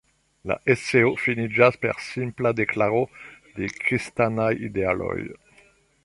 [0.51, 3.01] La eseo finiĝas per simpla deklaro
[3.59, 5.19] de kristanaj idealoj.